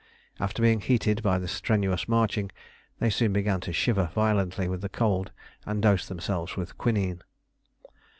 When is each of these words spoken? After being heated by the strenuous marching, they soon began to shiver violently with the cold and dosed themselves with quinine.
After 0.39 0.63
being 0.63 0.81
heated 0.81 1.21
by 1.21 1.37
the 1.37 1.47
strenuous 1.47 2.07
marching, 2.07 2.49
they 2.97 3.11
soon 3.11 3.33
began 3.33 3.59
to 3.59 3.71
shiver 3.71 4.09
violently 4.15 4.67
with 4.67 4.81
the 4.81 4.89
cold 4.89 5.31
and 5.63 5.79
dosed 5.79 6.09
themselves 6.09 6.55
with 6.57 6.75
quinine. 6.75 7.21